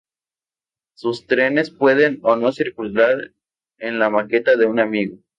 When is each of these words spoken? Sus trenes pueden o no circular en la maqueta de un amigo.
Sus 0.95 1.27
trenes 1.27 1.69
pueden 1.69 2.21
o 2.23 2.35
no 2.35 2.51
circular 2.51 3.35
en 3.77 3.99
la 3.99 4.09
maqueta 4.09 4.55
de 4.55 4.65
un 4.65 4.79
amigo. 4.79 5.17